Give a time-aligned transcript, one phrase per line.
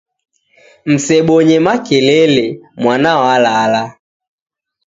[0.85, 2.47] Msebonye makelele,
[2.83, 3.83] mwana walala.